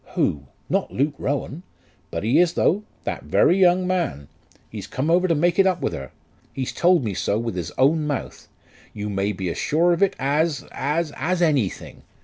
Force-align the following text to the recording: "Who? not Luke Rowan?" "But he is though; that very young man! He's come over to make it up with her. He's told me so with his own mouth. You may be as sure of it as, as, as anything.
"Who? 0.15 0.47
not 0.67 0.91
Luke 0.91 1.13
Rowan?" 1.19 1.61
"But 2.09 2.23
he 2.23 2.39
is 2.39 2.53
though; 2.53 2.85
that 3.03 3.25
very 3.25 3.59
young 3.59 3.85
man! 3.85 4.29
He's 4.67 4.87
come 4.87 5.11
over 5.11 5.27
to 5.27 5.35
make 5.35 5.59
it 5.59 5.67
up 5.67 5.79
with 5.79 5.93
her. 5.93 6.11
He's 6.53 6.71
told 6.71 7.03
me 7.03 7.13
so 7.13 7.37
with 7.37 7.53
his 7.55 7.69
own 7.77 8.07
mouth. 8.07 8.47
You 8.95 9.11
may 9.11 9.31
be 9.31 9.47
as 9.51 9.59
sure 9.59 9.93
of 9.93 10.01
it 10.01 10.15
as, 10.17 10.65
as, 10.71 11.11
as 11.15 11.43
anything. 11.43 12.01